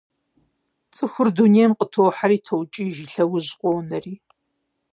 [0.93, 4.15] ЦӀыхур дунейм къытохьэри токӀыж и лъэужь къонэри.